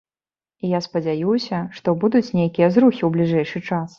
[0.67, 3.89] І я спадзяюся, што будуць нейкія зрухі ў бліжэйшы час.